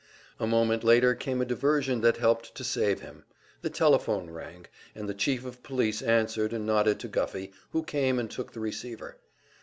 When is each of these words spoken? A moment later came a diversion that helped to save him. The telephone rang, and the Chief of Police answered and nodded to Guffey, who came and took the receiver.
A 0.39 0.47
moment 0.47 0.83
later 0.83 1.13
came 1.13 1.41
a 1.41 1.45
diversion 1.45 2.01
that 2.01 2.17
helped 2.17 2.55
to 2.55 2.63
save 2.63 3.01
him. 3.01 3.23
The 3.61 3.69
telephone 3.69 4.31
rang, 4.31 4.65
and 4.95 5.07
the 5.07 5.13
Chief 5.13 5.45
of 5.45 5.61
Police 5.61 6.01
answered 6.01 6.53
and 6.53 6.65
nodded 6.65 6.99
to 7.01 7.07
Guffey, 7.07 7.51
who 7.69 7.83
came 7.83 8.17
and 8.17 8.27
took 8.31 8.53
the 8.53 8.59
receiver. 8.61 9.17